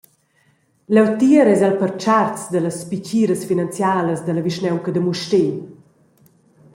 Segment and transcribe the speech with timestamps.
[0.93, 5.53] Leutier eis el pertscharts dallas pitgiras finanzialas dalla vischnaunca da Mustér.